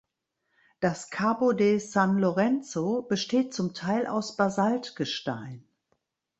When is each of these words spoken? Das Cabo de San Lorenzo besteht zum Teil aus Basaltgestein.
Das 0.79 1.11
Cabo 1.11 1.53
de 1.53 1.77
San 1.77 2.17
Lorenzo 2.17 3.03
besteht 3.03 3.53
zum 3.53 3.75
Teil 3.75 4.07
aus 4.07 4.35
Basaltgestein. 4.35 5.63